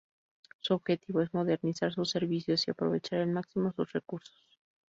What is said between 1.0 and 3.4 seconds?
es modernizar sus servicios y aprovechar al